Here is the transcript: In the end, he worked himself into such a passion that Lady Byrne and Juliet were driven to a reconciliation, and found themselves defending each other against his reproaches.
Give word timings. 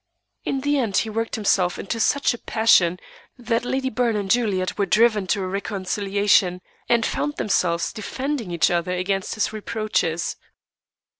In 0.43 0.61
the 0.61 0.79
end, 0.79 0.97
he 0.97 1.11
worked 1.11 1.35
himself 1.35 1.77
into 1.77 1.99
such 1.99 2.33
a 2.33 2.39
passion 2.39 2.97
that 3.37 3.63
Lady 3.63 3.91
Byrne 3.91 4.15
and 4.15 4.31
Juliet 4.31 4.75
were 4.75 4.87
driven 4.87 5.27
to 5.27 5.43
a 5.43 5.47
reconciliation, 5.47 6.59
and 6.89 7.05
found 7.05 7.35
themselves 7.37 7.93
defending 7.93 8.49
each 8.49 8.71
other 8.71 8.93
against 8.93 9.35
his 9.35 9.53
reproaches. 9.53 10.37